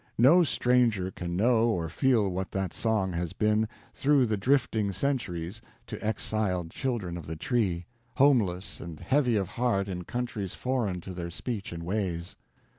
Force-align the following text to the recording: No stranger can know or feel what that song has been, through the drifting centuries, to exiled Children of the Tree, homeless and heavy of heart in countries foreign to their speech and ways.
No 0.17 0.43
stranger 0.43 1.11
can 1.11 1.35
know 1.37 1.65
or 1.69 1.87
feel 1.87 2.27
what 2.27 2.49
that 2.53 2.73
song 2.73 3.13
has 3.13 3.33
been, 3.33 3.67
through 3.93 4.25
the 4.25 4.35
drifting 4.35 4.91
centuries, 4.91 5.61
to 5.85 6.03
exiled 6.03 6.71
Children 6.71 7.17
of 7.17 7.27
the 7.27 7.35
Tree, 7.35 7.85
homeless 8.15 8.79
and 8.79 8.99
heavy 8.99 9.35
of 9.35 9.47
heart 9.49 9.87
in 9.87 10.03
countries 10.05 10.55
foreign 10.55 11.01
to 11.01 11.13
their 11.13 11.29
speech 11.29 11.71
and 11.71 11.83
ways. 11.85 12.35